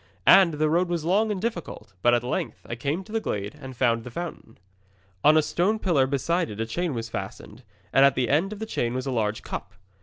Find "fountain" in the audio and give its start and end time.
4.09-4.57